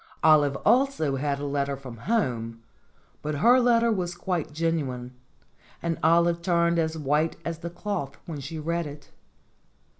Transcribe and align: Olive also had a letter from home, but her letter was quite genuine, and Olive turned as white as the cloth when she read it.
Olive 0.23 0.55
also 0.65 1.17
had 1.17 1.39
a 1.39 1.45
letter 1.45 1.77
from 1.77 1.95
home, 1.97 2.63
but 3.21 3.35
her 3.35 3.59
letter 3.59 3.91
was 3.91 4.15
quite 4.15 4.51
genuine, 4.51 5.13
and 5.79 5.99
Olive 6.01 6.41
turned 6.41 6.79
as 6.79 6.97
white 6.97 7.35
as 7.45 7.59
the 7.59 7.69
cloth 7.69 8.17
when 8.25 8.39
she 8.39 8.57
read 8.57 8.87
it. 8.87 9.11